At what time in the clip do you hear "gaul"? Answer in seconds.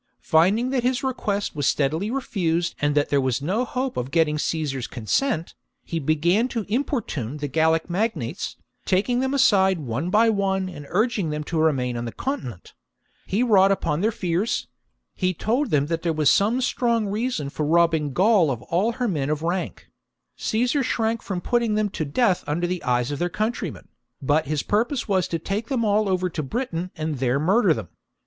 18.11-18.49